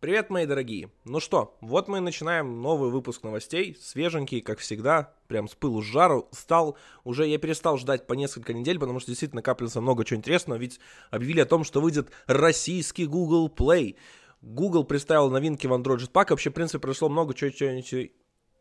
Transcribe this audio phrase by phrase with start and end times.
[0.00, 0.88] Привет, мои дорогие.
[1.04, 5.84] Ну что, вот мы начинаем новый выпуск новостей, свеженький, как всегда, прям с пылу с
[5.84, 6.26] жару.
[6.32, 10.58] Стал, уже я перестал ждать по несколько недель, потому что действительно накапливается много чего интересного,
[10.58, 13.96] ведь объявили о том, что выйдет российский Google Play.
[14.40, 18.08] Google представил новинки в Android Jetpack, вообще, в принципе, произошло много чего, чего,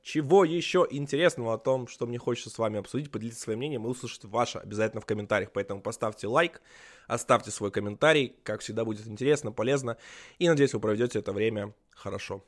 [0.01, 3.89] чего еще интересного о том, что мне хочется с вами обсудить, поделиться своим мнением и
[3.89, 5.51] услышать ваше обязательно в комментариях.
[5.51, 6.61] Поэтому поставьте лайк,
[7.07, 9.97] оставьте свой комментарий, как всегда будет интересно, полезно,
[10.37, 12.43] и надеюсь, вы проведете это время хорошо.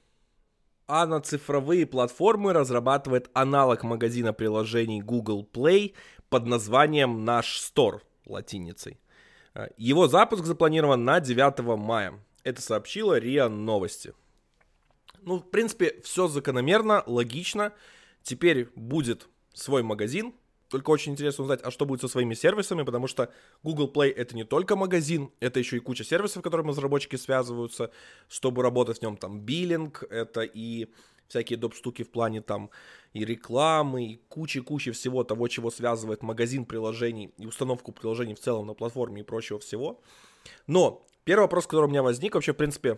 [0.88, 5.94] А на цифровые платформы разрабатывает аналог магазина приложений Google Play
[6.30, 9.00] под названием «Наш Store» латиницей.
[9.78, 12.14] Его запуск запланирован на 9 мая.
[12.44, 14.14] Это сообщила РИА Новости.
[15.21, 17.73] Ну, в принципе, все закономерно, логично.
[18.23, 20.34] Теперь будет свой магазин.
[20.70, 24.35] Только очень интересно узнать, а что будет со своими сервисами, потому что Google Play это
[24.35, 27.91] не только магазин, это еще и куча сервисов, которыми разработчики связываются,
[28.30, 29.17] чтобы работать в нем.
[29.17, 30.88] Там биллинг, это и
[31.27, 31.75] всякие доп.
[31.75, 32.69] штуки в плане там
[33.11, 38.67] и рекламы, и кучи-кучи всего того, чего связывает магазин приложений и установку приложений в целом
[38.67, 40.02] на платформе и прочего всего.
[40.67, 42.97] Но первый вопрос, который у меня возник, вообще, в принципе,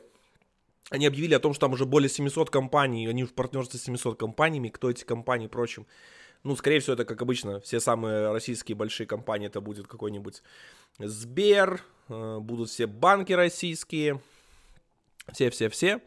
[0.90, 4.20] они объявили о том, что там уже более 700 компаний, они в партнерстве с 700
[4.20, 5.88] компаниями, кто эти компании и.
[6.44, 10.44] Ну, скорее всего, это, как обычно, все самые российские большие компании, это будет какой-нибудь
[11.00, 14.22] Сбер, э, будут все банки российские,
[15.32, 16.02] все-все-все,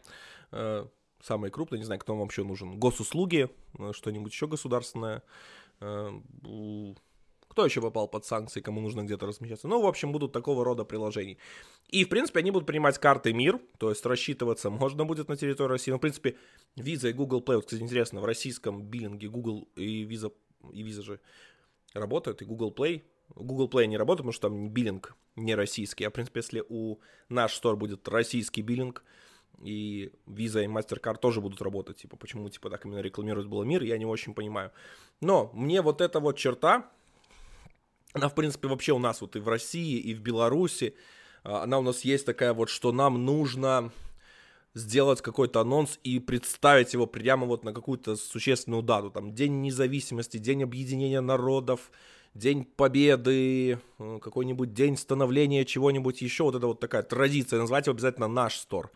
[0.51, 0.85] э,
[1.23, 5.23] самые крупные, не знаю, кто вам вообще нужен, госуслуги, э, что-нибудь еще государственное,
[7.57, 9.67] кто еще попал под санкции, кому нужно где-то размещаться.
[9.67, 11.39] Ну, в общем, будут такого рода приложений.
[11.87, 15.71] И, в принципе, они будут принимать карты МИР, то есть рассчитываться можно будет на территории
[15.71, 15.89] России.
[15.89, 16.35] Ну, в принципе,
[16.75, 20.31] Visa и Google Play, вот, кстати, интересно, в российском биллинге Google и Visa,
[20.71, 21.19] и Visa же
[21.95, 23.01] работают, и Google Play.
[23.33, 26.03] Google Play не работает, потому что там биллинг не российский.
[26.03, 29.03] А, в принципе, если у наш стор будет российский биллинг,
[29.63, 31.97] и Visa и MasterCard тоже будут работать.
[31.97, 34.71] Типа, почему, типа, так именно рекламирует было мир, я не очень понимаю.
[35.21, 36.91] Но мне вот эта вот черта,
[38.13, 40.95] она, в принципе, вообще у нас вот и в России, и в Беларуси,
[41.43, 43.91] а, она у нас есть такая вот, что нам нужно
[44.73, 49.09] сделать какой-то анонс и представить его прямо вот на какую-то существенную дату.
[49.09, 51.91] Там День независимости, День объединения народов,
[52.33, 56.43] День Победы, э, какой-нибудь день становления чего-нибудь еще.
[56.43, 58.91] Вот это вот такая традиция, назвать его обязательно наш стор.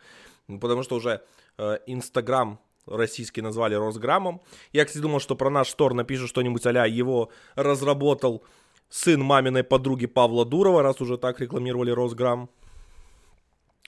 [0.46, 1.22] Потому что уже
[1.58, 4.40] э, Инстаграм российский назвали Росграммом.
[4.72, 8.44] Я, кстати, думал, что про наш стор напишут что-нибудь а его разработал
[8.92, 12.50] сын маминой подруги Павла Дурова, раз уже так рекламировали Росграм.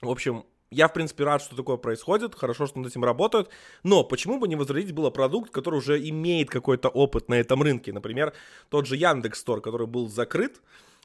[0.01, 3.51] В общем, я, в принципе, рад, что такое происходит, хорошо, что над этим работают,
[3.83, 7.93] но почему бы не возродить было продукт, который уже имеет какой-то опыт на этом рынке,
[7.93, 8.33] например,
[8.71, 10.63] тот же Яндекс.Стор, который был закрыт,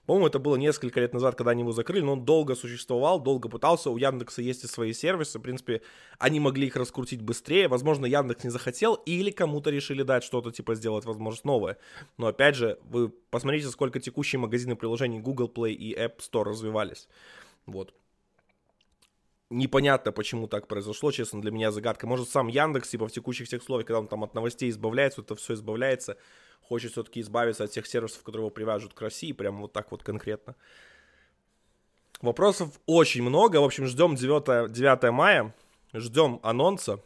[0.09, 3.47] по-моему, это было несколько лет назад, когда они его закрыли, но он долго существовал, долго
[3.47, 3.91] пытался.
[3.91, 5.37] У Яндекса есть и свои сервисы.
[5.37, 5.83] В принципе,
[6.17, 7.67] они могли их раскрутить быстрее.
[7.67, 11.77] Возможно, Яндекс не захотел, или кому-то решили дать что-то, типа, сделать, возможно, новое.
[12.17, 17.07] Но, опять же, вы посмотрите, сколько текущие магазины приложений Google Play и App Store развивались.
[17.67, 17.93] Вот
[19.51, 22.07] непонятно, почему так произошло, честно, для меня загадка.
[22.07, 25.35] Может, сам Яндекс, типа, в текущих всех условиях, когда он там от новостей избавляется, это
[25.35, 26.17] все избавляется,
[26.61, 30.03] хочет все-таки избавиться от всех сервисов, которые его привяжут к России, прям вот так вот
[30.03, 30.55] конкретно.
[32.21, 33.57] Вопросов очень много.
[33.57, 35.55] В общем, ждем 9, 9 мая,
[35.93, 36.99] ждем анонса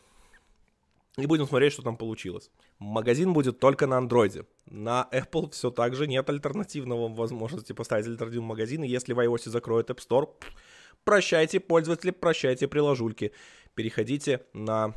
[1.18, 2.50] и будем смотреть, что там получилось.
[2.80, 4.46] Магазин будет только на андроиде.
[4.66, 8.84] На Apple все так же нет альтернативного возможности поставить альтернативный магазин.
[8.84, 10.30] И если в iOS закроют App Store,
[11.04, 13.32] прощайте, пользователи, прощайте, приложульки.
[13.76, 14.96] Переходите на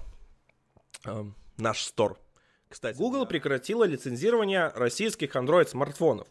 [1.04, 1.24] э,
[1.58, 2.18] наш стор.
[2.68, 3.26] Кстати, Google да.
[3.26, 6.28] прекратила лицензирование российских Android-смартфонов.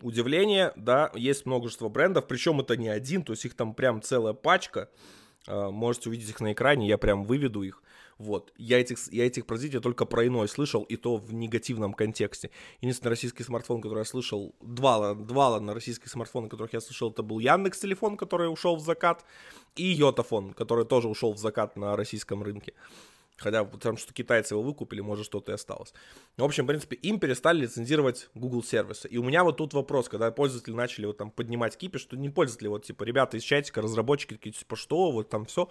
[0.00, 4.34] Удивление, да, есть множество брендов, причем это не один, то есть их там прям целая
[4.34, 4.90] пачка.
[5.46, 7.82] Э, можете увидеть их на экране, я прям выведу их.
[8.18, 8.52] Вот.
[8.56, 12.50] Я этих, я этих производителей только про иной слышал, и то в негативном контексте.
[12.80, 17.22] Единственный российский смартфон, который я слышал, два, два ладно, российских смартфона, которых я слышал, это
[17.22, 19.24] был Яндекс телефон, который ушел в закат,
[19.76, 22.72] и Йотафон, который тоже ушел в закат на российском рынке.
[23.36, 25.92] Хотя потому что китайцы его выкупили, может что-то и осталось.
[26.36, 29.08] В общем, в принципе, им перестали лицензировать Google сервисы.
[29.08, 32.30] И у меня вот тут вопрос, когда пользователи начали вот там поднимать кипиш, что не
[32.30, 35.68] пользователи, вот типа ребята из чатика, разработчики такие, типа что, вот там все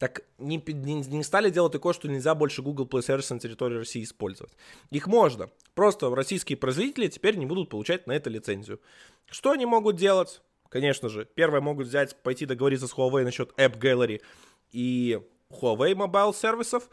[0.00, 3.76] так не, не, не стали делать такое, что нельзя больше Google Play сервисы на территории
[3.76, 4.54] России использовать.
[4.90, 5.50] Их можно.
[5.74, 8.80] Просто российские производители теперь не будут получать на это лицензию.
[9.26, 10.40] Что они могут делать?
[10.70, 14.22] Конечно же, первое могут взять, пойти договориться с Huawei насчет App Gallery
[14.72, 16.88] и Huawei Mobile сервисов,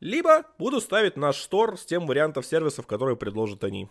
[0.00, 3.88] либо будут ставить наш стор с тем вариантом сервисов, которые предложат они.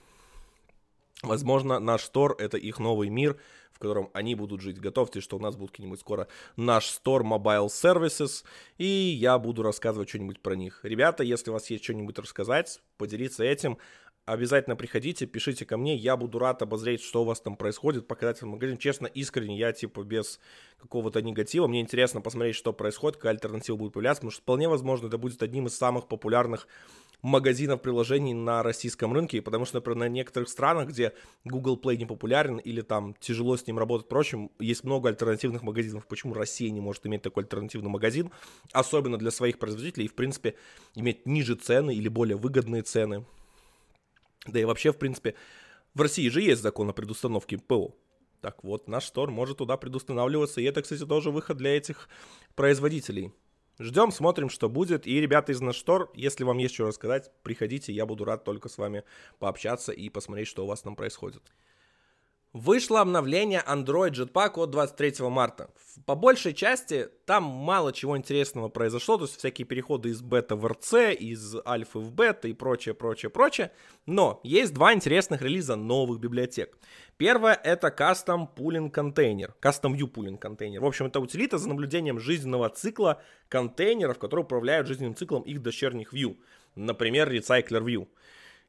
[1.22, 3.40] Возможно, наш стор— это их новый мир,
[3.72, 4.80] в котором они будут жить.
[4.80, 8.44] Готовьте, что у нас будет где-нибудь скоро наш стор Mobile Services,
[8.78, 10.80] и я буду рассказывать что-нибудь про них.
[10.84, 13.78] Ребята, если у вас есть что-нибудь рассказать, поделиться этим,
[14.26, 18.42] обязательно приходите, пишите ко мне, я буду рад обозреть, что у вас там происходит, показать
[18.42, 18.78] вам магазин.
[18.78, 20.40] Честно, искренне, я типа без
[20.80, 21.68] какого-то негатива.
[21.68, 25.42] Мне интересно посмотреть, что происходит, какая альтернатива будет появляться, потому что вполне возможно это будет
[25.42, 26.68] одним из самых популярных
[27.22, 31.14] магазинов приложений на российском рынке, потому что, например, на некоторых странах, где
[31.44, 36.06] Google Play не популярен или там тяжело с ним работать, впрочем, есть много альтернативных магазинов.
[36.08, 38.32] Почему Россия не может иметь такой альтернативный магазин,
[38.74, 40.56] особенно для своих производителей, и, в принципе,
[40.94, 43.26] иметь ниже цены или более выгодные цены.
[44.46, 45.36] Да и вообще, в принципе,
[45.94, 47.96] в России же есть закон о предустановке ПО.
[48.42, 52.10] Так вот, наш стор может туда предустанавливаться, и это, кстати, тоже выход для этих
[52.56, 53.32] производителей.
[53.80, 55.06] Ждем, смотрим, что будет.
[55.06, 58.78] И, ребята из Наштор, если вам есть что рассказать, приходите, я буду рад только с
[58.78, 59.04] вами
[59.40, 61.42] пообщаться и посмотреть, что у вас там происходит.
[62.56, 65.70] Вышло обновление Android Jetpack от 23 марта.
[66.06, 70.66] По большей части там мало чего интересного произошло, то есть всякие переходы из бета в
[70.66, 73.74] РЦ, из альфы в бета и прочее, прочее, прочее.
[74.06, 76.78] Но есть два интересных релиза новых библиотек.
[77.18, 80.80] Первое это Custom Pooling Container, Custom View Pooling Container.
[80.80, 86.14] В общем, это утилита за наблюдением жизненного цикла контейнеров, которые управляют жизненным циклом их дочерних
[86.14, 86.38] view.
[86.76, 88.08] Например, Recycler View.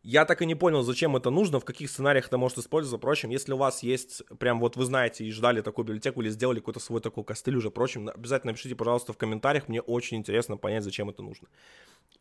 [0.09, 2.97] Я так и не понял, зачем это нужно, в каких сценариях это может использоваться.
[2.97, 6.61] Впрочем, если у вас есть, прям вот вы знаете и ждали такую библиотеку или сделали
[6.61, 9.67] какой-то свой такой костыль уже, впрочем, обязательно напишите, пожалуйста, в комментариях.
[9.67, 11.49] Мне очень интересно понять, зачем это нужно.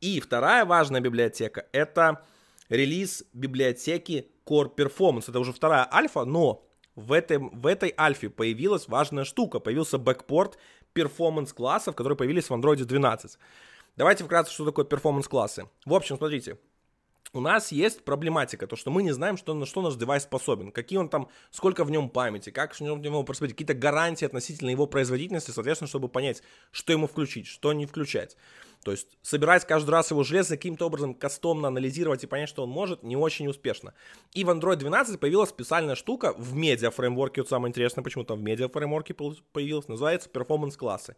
[0.01, 2.25] И вторая важная библиотека— это
[2.69, 5.25] релиз библиотеки Core Performance.
[5.27, 9.59] Это уже вторая альфа, но в, этой в этой альфе появилась важная штука.
[9.59, 10.57] Появился backport
[10.93, 13.37] performance классов, которые появились в Android 12.
[13.95, 15.69] Давайте вкратце, что такое performance классы.
[15.85, 16.57] В общем, смотрите,
[17.35, 20.71] у нас есть проблематика, то, что мы не знаем, что, на что наш девайс способен,
[20.71, 24.69] какие он там, сколько в нем памяти, как в нем его производить, какие-то гарантии относительно
[24.69, 26.41] его производительности, соответственно, чтобы понять,
[26.71, 28.37] что ему включить, что не включать.
[28.83, 32.69] То есть собирать каждый раз его железо, каким-то образом кастомно анализировать и понять, что он
[32.69, 33.93] может, не очень успешно.
[34.33, 38.37] И в Android 12 появилась специальная штука в медиа фреймворке, вот самое интересное, почему там
[38.37, 41.15] в медиа фреймворке появилась, называется performance классы.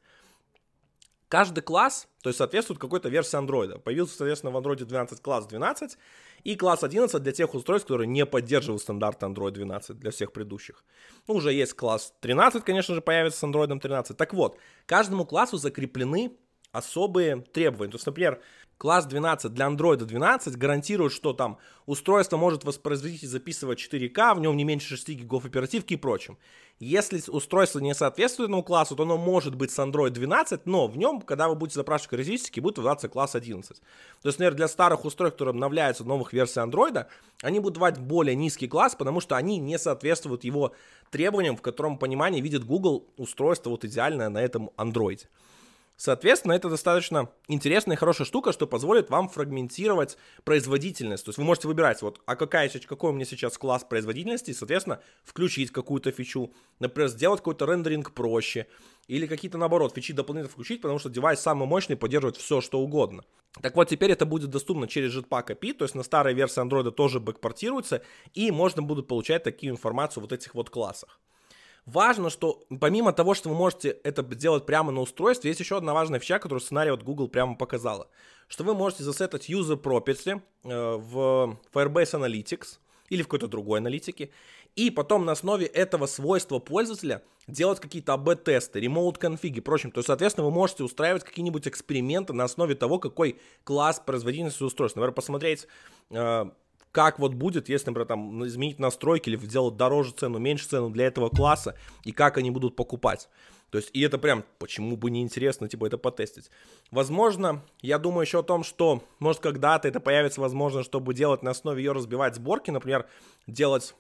[1.30, 3.80] Каждый класс, то есть соответствует какой-то версии андроида.
[3.80, 5.98] Появился, соответственно, в андроиде 12 класс 12
[6.44, 10.86] и класс 11 для тех устройств, которые не поддерживают стандарты Android 12 для всех предыдущих.
[11.28, 14.16] Ну, уже есть класс 13, конечно же, появится с Android 13.
[14.16, 16.32] Так вот, каждому классу закреплены
[16.72, 17.92] особые требования.
[17.92, 18.42] То есть, например,
[18.78, 24.40] класс 12 для Android 12 гарантирует, что там устройство может воспроизводить и записывать 4К, в
[24.40, 26.38] нем не меньше 6 гигов оперативки и прочим.
[26.80, 30.96] Если устройство не соответствует этому классу, то оно может быть с Android 12, но в
[30.96, 33.80] нем, когда вы будете запрашивать характеристики, будет выдаваться класс 11.
[33.80, 37.08] То есть, например, для старых устройств, которые обновляются новых версий Android,
[37.42, 40.72] они будут давать более низкий класс, потому что они не соответствуют его
[41.10, 45.26] требованиям, в котором понимании видит Google устройство вот идеальное на этом Android.
[45.98, 51.26] Соответственно, это достаточно интересная и хорошая штука, что позволит вам фрагментировать производительность.
[51.26, 54.54] То есть вы можете выбирать, вот, а какая, какой у меня сейчас класс производительности, и,
[54.54, 56.54] соответственно, включить какую-то фичу.
[56.80, 58.68] Например, сделать какой-то рендеринг проще.
[59.08, 63.24] Или какие-то, наоборот, фичи дополнительно включить, потому что девайс самый мощный, поддерживает все, что угодно.
[63.60, 66.92] Так вот, теперь это будет доступно через Jetpack API, то есть на старой версии Android
[66.92, 68.04] тоже бэкпортируется,
[68.36, 71.20] и можно будет получать такую информацию вот этих вот классах.
[71.88, 75.94] Важно, что помимо того, что вы можете это сделать прямо на устройстве, есть еще одна
[75.94, 78.10] важная фича, которую сценарий от Google прямо показала.
[78.50, 84.32] Что вы можете засетать user property э, в Firebase Analytics или в какой-то другой аналитике,
[84.76, 89.92] и потом на основе этого свойства пользователя делать какие-то АБ-тесты, remote config и прочим.
[89.92, 95.00] То есть, соответственно, вы можете устраивать какие-нибудь эксперименты на основе того, какой класс производительности устройства.
[95.00, 95.68] Например, посмотреть
[96.10, 96.46] э,
[96.98, 101.06] как вот будет, если, например, там изменить настройки или сделать дороже цену, меньше цену для
[101.06, 103.30] этого класса, и как они будут покупать.
[103.70, 106.50] То есть, и это прям, почему бы не интересно, типа, это потестить.
[106.90, 111.52] Возможно, я думаю еще о том, что, может, когда-то это появится возможно, чтобы делать на
[111.52, 113.06] основе ее разбивать сборки, например,
[113.46, 113.94] делать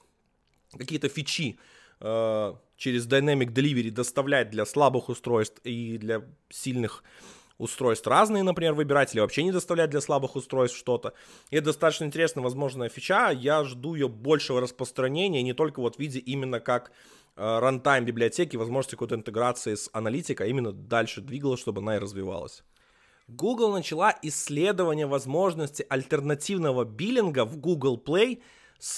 [0.75, 1.59] какие-то фичи
[1.99, 7.03] э, через Dynamic Delivery, доставлять для слабых устройств и для сильных
[7.57, 11.13] устройств разные, например, выбирать, или вообще не доставлять для слабых устройств что-то.
[11.49, 15.99] И это достаточно интересная возможная фича, я жду ее большего распространения, не только вот в
[15.99, 16.91] виде именно как
[17.35, 21.99] э, рантайм библиотеки, возможности какой-то интеграции с аналитикой, а именно дальше двигалась, чтобы она и
[21.99, 22.63] развивалась.
[23.27, 28.41] Google начала исследование возможности альтернативного биллинга в Google Play
[28.79, 28.95] с,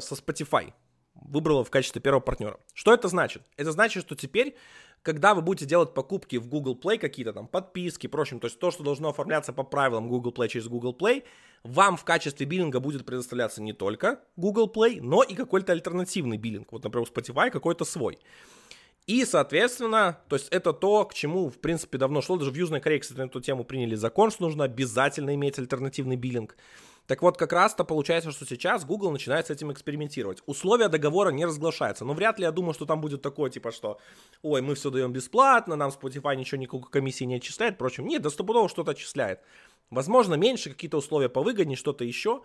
[0.00, 0.72] со Spotify.
[1.14, 2.60] Выбрала в качестве первого партнера.
[2.74, 3.42] Что это значит?
[3.56, 4.56] Это значит, что теперь
[5.02, 8.70] когда вы будете делать покупки в Google Play, какие-то там подписки, прочим, то есть то,
[8.70, 11.24] что должно оформляться по правилам Google Play через Google Play,
[11.64, 16.72] вам в качестве биллинга будет предоставляться не только Google Play, но и какой-то альтернативный биллинг.
[16.72, 18.18] Вот, например, у Spotify какой-то свой.
[19.06, 22.36] И, соответственно, то есть это то, к чему, в принципе, давно шло.
[22.36, 26.14] Даже в Южной Корее, кстати, на эту тему приняли закон, что нужно обязательно иметь альтернативный
[26.14, 26.56] биллинг.
[27.06, 30.42] Так вот, как раз-то получается, что сейчас Google начинает с этим экспериментировать.
[30.46, 33.98] Условия договора не разглашаются, но вряд ли я думаю, что там будет такое, типа, что,
[34.42, 38.30] ой, мы все даем бесплатно, нам Spotify ничего, никакой комиссии не отчисляет, впрочем, нет, да
[38.30, 39.40] стопудово что-то отчисляет.
[39.90, 42.42] Возможно, меньше, какие-то условия повыгоднее, что-то еще,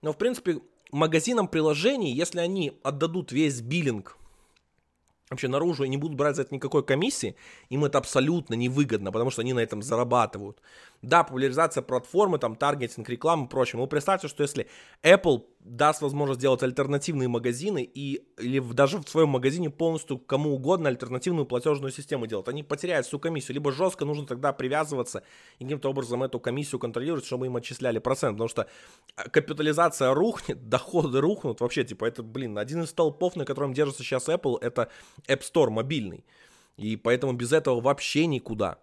[0.00, 0.60] но, в принципе,
[0.90, 4.16] магазинам приложений, если они отдадут весь биллинг
[5.30, 7.36] вообще наружу и не будут брать за это никакой комиссии,
[7.68, 10.60] им это абсолютно невыгодно, потому что они на этом зарабатывают.
[11.02, 13.80] Да, популяризация платформы, там, таргетинг, реклама и прочее.
[13.80, 14.68] Вы представьте, что если
[15.02, 20.88] Apple даст возможность сделать альтернативные магазины и или даже в своем магазине полностью кому угодно
[20.88, 23.56] альтернативную платежную систему делать, они потеряют всю комиссию.
[23.56, 25.22] Либо жестко нужно тогда привязываться
[25.58, 28.68] и каким-то образом эту комиссию контролировать, чтобы им отчисляли процент, потому что
[29.16, 34.02] э, капитализация рухнет, доходы рухнут, вообще, типа, это, блин, один из столпов, на котором держится
[34.02, 34.90] сейчас Apple, это
[35.26, 36.24] App Store мобильный.
[36.76, 38.78] И поэтому без этого вообще никуда.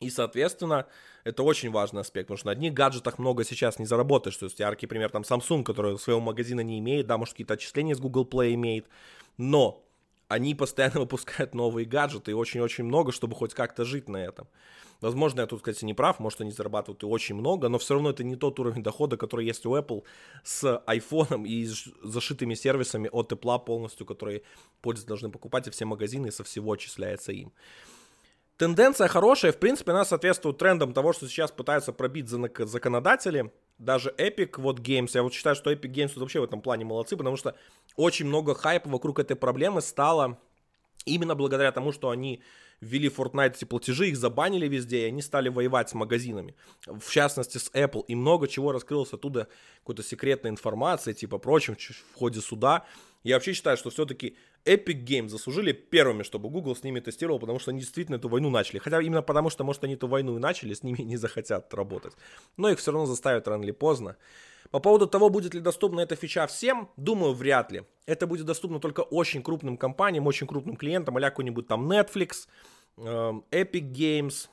[0.00, 0.86] И, соответственно,
[1.24, 4.36] это очень важный аспект, потому что на одних гаджетах много сейчас не заработаешь.
[4.36, 7.94] То есть яркий пример там Samsung, который своего магазина не имеет, да, может какие-то отчисления
[7.94, 8.86] с Google Play имеет,
[9.36, 9.84] но
[10.28, 14.48] они постоянно выпускают новые гаджеты и очень-очень много, чтобы хоть как-то жить на этом.
[15.00, 18.10] Возможно, я тут, кстати, не прав, может, они зарабатывают и очень много, но все равно
[18.10, 20.04] это не тот уровень дохода, который есть у Apple
[20.44, 24.42] с iPhone и с зашитыми сервисами от Apple полностью, которые
[24.82, 27.52] пользователи должны покупать, и все магазины со всего отчисляется им.
[28.60, 33.50] Тенденция хорошая, в принципе, она соответствует трендам того, что сейчас пытаются пробить законодатели.
[33.78, 37.16] Даже Epic, вот Games, я вот считаю, что Epic Games вообще в этом плане молодцы,
[37.16, 37.56] потому что
[37.96, 40.38] очень много хайпа вокруг этой проблемы стало
[41.06, 42.42] именно благодаря тому, что они
[42.82, 47.56] ввели Fortnite эти платежи, их забанили везде, и они стали воевать с магазинами, в частности
[47.56, 49.48] с Apple, и много чего раскрылось оттуда,
[49.78, 52.84] какой-то секретной информации, типа прочим, в ходе суда.
[53.22, 57.58] Я вообще считаю, что все-таки Epic Games заслужили первыми, чтобы Google с ними тестировал, потому
[57.58, 58.78] что они действительно эту войну начали.
[58.78, 62.14] Хотя именно потому, что, может, они эту войну и начали, с ними не захотят работать.
[62.56, 64.16] Но их все равно заставят рано или поздно.
[64.70, 67.82] По поводу того, будет ли доступна эта фича всем, думаю, вряд ли.
[68.06, 72.46] Это будет доступно только очень крупным компаниям, очень крупным клиентам, а какой-нибудь там Netflix,
[72.98, 74.48] эм, Epic Games,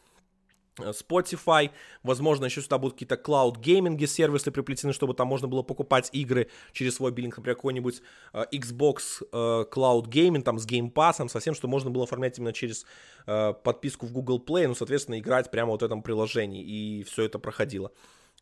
[0.78, 1.72] Spotify,
[2.04, 6.50] возможно, еще сюда будут какие-то cloud гейминги сервисы приплетены, чтобы там можно было покупать игры
[6.72, 8.02] через свой биллинг, например, какой-нибудь
[8.34, 12.54] э, Xbox э, Cloud Gaming, там, с Game Pass, совсем, что можно было оформлять именно
[12.54, 12.86] через
[13.26, 17.24] э, подписку в Google Play, ну, соответственно, играть прямо вот в этом приложении, и все
[17.24, 17.92] это проходило.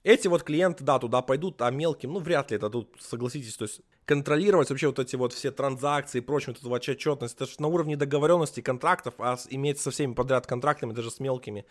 [0.06, 3.64] Эти вот клиенты, да, туда пойдут, а мелким, ну, вряд ли это тут, согласитесь, то
[3.64, 7.48] есть контролировать вообще вот эти вот все транзакции и прочее, вот эту вот отчетность, это
[7.48, 11.66] же на уровне договоренности контрактов, а иметь со всеми подряд контрактами, даже с мелкими,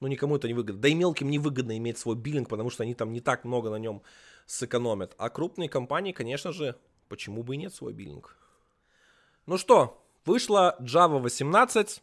[0.00, 0.82] ну, никому это не выгодно.
[0.82, 3.76] Да и мелким невыгодно иметь свой биллинг, потому что они там не так много на
[3.76, 4.02] нем
[4.44, 5.14] сэкономят.
[5.16, 6.76] А крупные компании, конечно же,
[7.08, 8.36] почему бы и нет свой биллинг.
[9.46, 12.02] Ну что, вышла Java 18,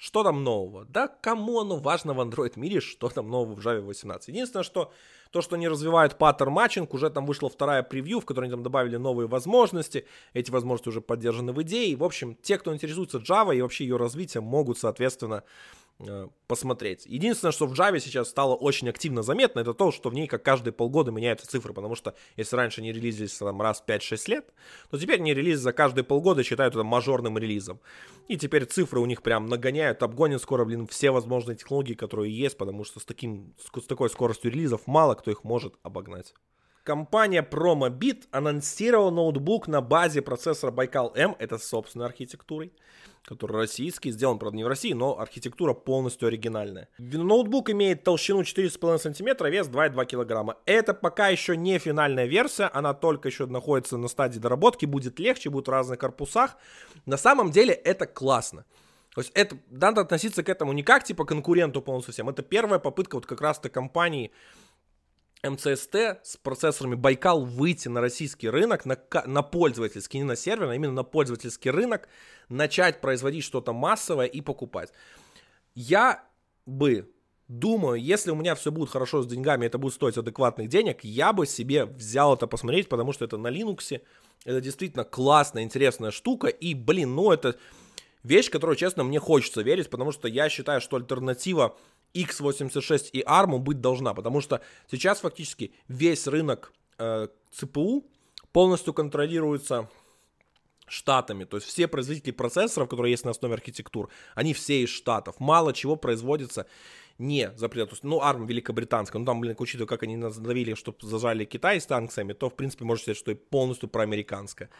[0.00, 0.86] что там нового?
[0.86, 4.28] Да кому оно важно в Android мире, что там нового в Java 18?
[4.28, 4.90] Единственное, что
[5.30, 8.62] то, что они развивают pattern matching, уже там вышла вторая превью, в которой они там
[8.62, 10.06] добавили новые возможности.
[10.32, 11.94] Эти возможности уже поддержаны в идее.
[11.96, 15.42] В общем, те, кто интересуется Java и вообще ее развитием, могут, соответственно,
[16.46, 17.06] посмотреть.
[17.06, 20.42] Единственное, что в Java сейчас стало очень активно заметно, это то, что в ней как
[20.42, 24.52] каждые полгода меняются цифры, потому что если раньше они релизились там раз 5-6 лет,
[24.90, 27.80] то теперь они релиз за каждые полгода считают это мажорным релизом.
[28.28, 32.56] И теперь цифры у них прям нагоняют, обгонят скоро, блин, все возможные технологии, которые есть,
[32.56, 36.34] потому что с, таким, с такой скоростью релизов мало кто их может обогнать.
[36.84, 42.72] Компания PromoBit анонсировала ноутбук на базе процессора Baikal M, это с собственной архитектурой
[43.24, 46.88] который российский, сделан, правда, не в России, но архитектура полностью оригинальная.
[46.98, 50.56] Ноутбук имеет толщину 4,5 см, вес 2,2 кг.
[50.64, 55.50] Это пока еще не финальная версия, она только еще находится на стадии доработки, будет легче,
[55.50, 56.56] будет в разных корпусах.
[57.06, 58.64] На самом деле это классно.
[59.14, 62.28] То есть это, надо относиться к этому не как типа конкуренту полностью всем.
[62.28, 64.30] Это первая попытка вот как раз-то компании
[65.42, 70.76] МЦСТ с процессорами Байкал выйти на российский рынок, на, на пользовательский, не на серверный, а
[70.76, 72.08] именно на пользовательский рынок,
[72.48, 74.92] начать производить что-то массовое и покупать.
[75.74, 76.24] Я
[76.66, 77.10] бы
[77.48, 81.32] думаю, если у меня все будет хорошо с деньгами, это будет стоить адекватных денег, я
[81.32, 84.00] бы себе взял это посмотреть, потому что это на Linux,
[84.44, 87.56] это действительно классная, интересная штука, и, блин, ну это
[88.22, 91.76] вещь, которую, честно, мне хочется верить, потому что я считаю, что альтернатива
[92.14, 98.04] x86 и ARM быть должна, потому что сейчас фактически весь рынок э, CPU
[98.52, 99.88] полностью контролируется
[100.90, 101.44] штатами.
[101.44, 105.36] То есть все производители процессоров, которые есть на основе архитектур, они все из штатов.
[105.38, 106.66] Мало чего производится
[107.18, 107.90] не за пределы.
[108.02, 112.32] Ну, ARM великобританская, ну там, блин, учитывая, как они надавили, чтобы зажали Китай с танками,
[112.32, 114.70] то, в принципе, можно сказать, что и полностью проамериканская.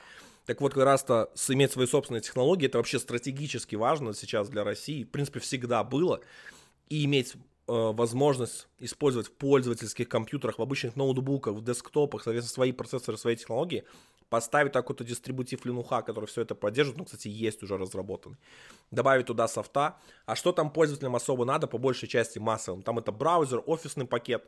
[0.46, 5.04] Так вот, как раз-то иметь свои собственные технологии, это вообще стратегически важно сейчас для России.
[5.04, 6.20] В принципе, всегда было.
[6.90, 12.72] И иметь э, возможность использовать в пользовательских компьютерах, в обычных ноутбуках, в десктопах, соответственно, свои
[12.72, 13.84] процессоры, свои технологии,
[14.28, 18.38] поставить такой-то дистрибутив Linux, который все это поддерживает, ну, кстати, есть уже разработанный,
[18.90, 23.12] добавить туда софта, а что там пользователям особо надо, по большей части массовым, там это
[23.12, 24.44] браузер, офисный пакет,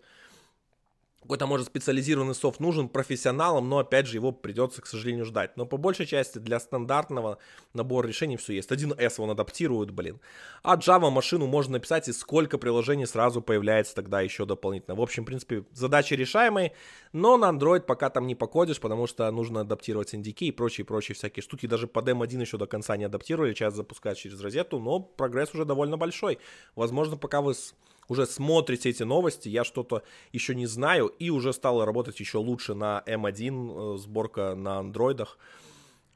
[1.22, 5.56] какой-то, может, специализированный софт нужен профессионалам, но, опять же, его придется, к сожалению, ждать.
[5.56, 7.38] Но по большей части для стандартного
[7.74, 8.70] набора решений все есть.
[8.70, 10.20] 1С он адаптирует, блин.
[10.62, 14.96] А Java машину можно написать, и сколько приложений сразу появляется тогда еще дополнительно.
[14.96, 16.72] В общем, в принципе, задачи решаемые,
[17.12, 21.42] но на Android пока там не покодишь, потому что нужно адаптировать NDK и прочие-прочие всякие
[21.42, 21.66] штуки.
[21.66, 25.64] Даже под M1 еще до конца не адаптировали, сейчас запускают через розету, но прогресс уже
[25.64, 26.38] довольно большой.
[26.74, 27.74] Возможно, пока вы с
[28.12, 30.02] уже смотрите эти новости, я что-то
[30.32, 35.38] еще не знаю, и уже стал работать еще лучше на M1, э, сборка на андроидах.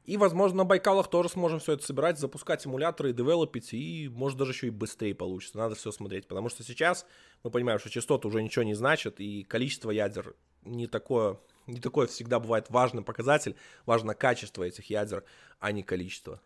[0.05, 4.53] И, возможно, на Байкалах тоже сможем все это собирать, запускать эмуляторы, девелопить, и, может, даже
[4.53, 5.57] еще и быстрее получится.
[5.57, 7.07] Надо все смотреть, потому что сейчас
[7.43, 12.07] мы понимаем, что частоты уже ничего не значат, и количество ядер не такое, не такое
[12.07, 13.57] всегда бывает важный показатель.
[13.87, 15.25] Важно качество этих ядер,
[15.59, 16.41] а не количество.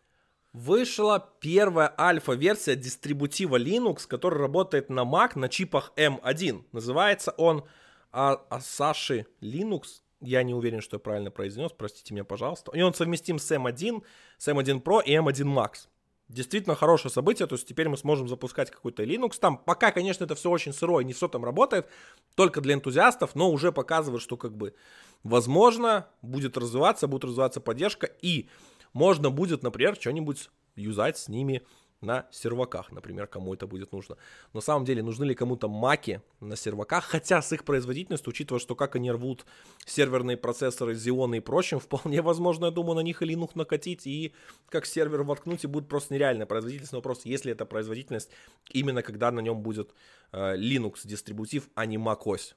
[0.52, 6.64] Вышла первая альфа-версия дистрибутива Linux, который работает на Mac на чипах M1.
[6.72, 7.64] Называется он
[8.12, 10.02] Asahi Linux.
[10.20, 12.72] Я не уверен, что я правильно произнес, простите меня, пожалуйста.
[12.74, 14.02] И он совместим с M1,
[14.38, 15.86] с M1 Pro и M1 Max.
[16.28, 19.56] Действительно хорошее событие, то есть теперь мы сможем запускать какой-то Linux там.
[19.56, 21.86] Пока, конечно, это все очень сырое, не все там работает,
[22.34, 24.74] только для энтузиастов, но уже показывает, что как бы
[25.22, 28.48] возможно будет развиваться, будет развиваться поддержка и
[28.92, 31.62] можно будет, например, что-нибудь юзать с ними
[32.00, 34.16] на серваках, например, кому это будет нужно.
[34.54, 38.74] На самом деле, нужны ли кому-то маки на серваках, хотя с их производительностью, учитывая, что
[38.74, 39.44] как они рвут
[39.84, 44.32] серверные процессоры, Xeon и прочим, вполне возможно, я думаю, на них и Linux накатить и
[44.70, 46.92] как сервер воткнуть, и будет просто нереальная производительность.
[46.92, 48.30] Но вопрос, если это производительность,
[48.70, 49.94] именно когда на нем будет
[50.32, 52.54] э, Linux дистрибутив, а не macOS.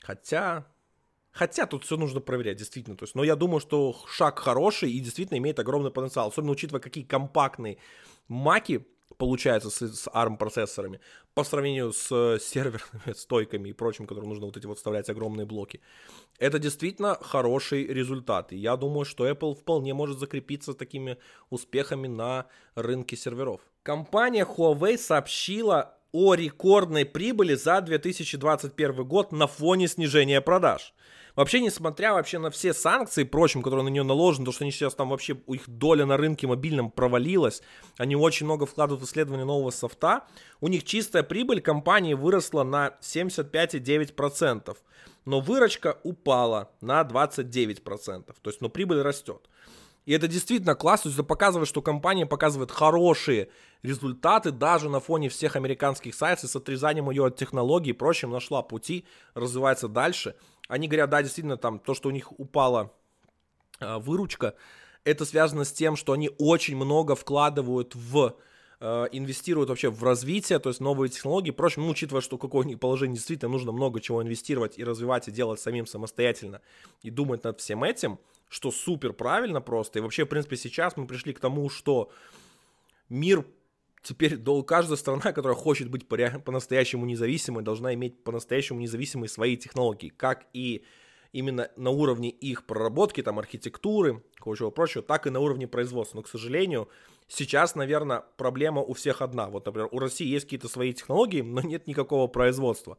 [0.00, 0.66] Хотя,
[1.34, 2.96] Хотя тут все нужно проверять, действительно.
[2.96, 6.28] То есть, но я думаю, что шаг хороший и действительно имеет огромный потенциал.
[6.28, 7.78] Особенно учитывая, какие компактные
[8.28, 8.86] маки
[9.18, 11.00] получаются с, с ARM-процессорами
[11.34, 15.44] по сравнению с э, серверными стойками и прочим, которым нужно вот эти вот вставлять огромные
[15.44, 15.80] блоки.
[16.38, 18.52] Это действительно хороший результат.
[18.52, 21.18] И я думаю, что Apple вполне может закрепиться такими
[21.50, 23.60] успехами на рынке серверов.
[23.82, 30.94] Компания Huawei сообщила о рекордной прибыли за 2021 год на фоне снижения продаж.
[31.34, 34.94] Вообще, несмотря вообще на все санкции прочим, которые на нее наложены, то, что они сейчас
[34.94, 37.62] там вообще, их доля на рынке мобильном провалилась,
[37.98, 40.22] они очень много вкладывают в исследование нового софта,
[40.60, 44.76] у них чистая прибыль компании выросла на 75,9%,
[45.24, 49.48] но выручка упала на 29%, то есть, но прибыль растет.
[50.06, 53.48] И это действительно классно, то это показывает, что компания показывает хорошие
[53.82, 58.62] результаты даже на фоне всех американских сайтов, с отрезанием ее от технологий и прочим, нашла
[58.62, 60.36] пути, развивается дальше.
[60.68, 62.92] Они говорят, да, действительно, там то, что у них упала
[63.80, 64.54] э, выручка,
[65.04, 68.36] это связано с тем, что они очень много вкладывают в
[68.80, 71.50] э, инвестируют вообще в развитие, то есть новые технологии.
[71.50, 75.30] Впрочем, ну, учитывая, что какое нибудь положение действительно нужно много чего инвестировать и развивать, и
[75.30, 76.60] делать самим самостоятельно,
[77.02, 79.98] и думать над всем этим, что супер правильно просто.
[79.98, 82.10] И вообще, в принципе, сейчас мы пришли к тому, что
[83.08, 83.44] мир
[84.02, 90.46] теперь каждая страна, которая хочет быть по-настоящему независимой, должна иметь по-настоящему независимые свои технологии, как
[90.52, 90.84] и
[91.32, 96.18] именно на уровне их проработки, там, архитектуры, кого-чего прочего, так и на уровне производства.
[96.18, 96.88] Но, к сожалению,
[97.28, 99.48] сейчас, наверное, проблема у всех одна.
[99.48, 102.98] Вот, например, у России есть какие-то свои технологии, но нет никакого производства.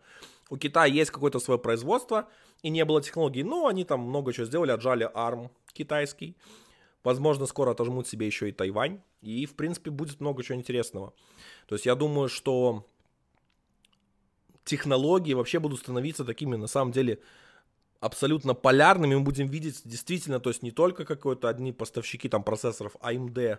[0.49, 2.27] У Китая есть какое-то свое производство,
[2.61, 6.35] и не было технологий, но они там много чего сделали, отжали ARM китайский,
[7.05, 8.99] Возможно, скоро отожмут себе еще и Тайвань.
[9.21, 11.13] И, в принципе, будет много чего интересного.
[11.67, 12.83] То есть я думаю, что
[14.63, 17.19] технологии вообще будут становиться такими, на самом деле,
[17.99, 19.13] абсолютно полярными.
[19.13, 23.57] Мы будем видеть действительно, то есть не только какой-то одни поставщики там процессоров AMD э,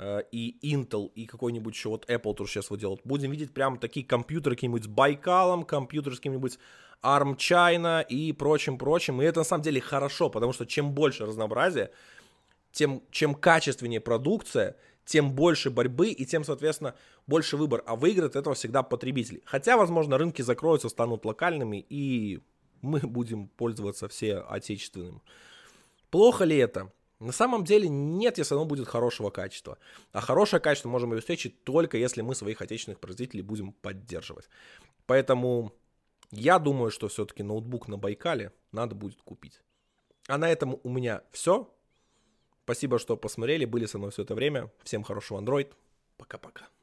[0.00, 3.00] и Intel и какой-нибудь еще вот Apple тоже сейчас вот делают.
[3.04, 6.58] Будем видеть прям такие компьютеры какие-нибудь с Байкалом, компьютеры с каким-нибудь
[7.02, 9.22] ARM China и прочим-прочим.
[9.22, 11.90] И это на самом деле хорошо, потому что чем больше разнообразия,
[12.72, 16.94] тем чем качественнее продукция, тем больше борьбы и тем, соответственно,
[17.26, 17.84] больше выбор.
[17.86, 19.42] А выиграет этого всегда потребитель.
[19.44, 22.40] Хотя, возможно, рынки закроются, станут локальными, и
[22.80, 25.22] мы будем пользоваться все отечественным.
[26.10, 26.90] Плохо ли это?
[27.24, 29.78] На самом деле нет, если оно будет хорошего качества.
[30.12, 34.48] А хорошее качество можем обеспечить только если мы своих отечественных производителей будем поддерживать.
[35.06, 35.72] Поэтому
[36.30, 39.62] я думаю, что все-таки ноутбук на Байкале надо будет купить.
[40.28, 41.72] А на этом у меня все.
[42.64, 44.70] Спасибо, что посмотрели, были со мной все это время.
[44.82, 45.72] Всем хорошего Android.
[46.18, 46.73] Пока-пока.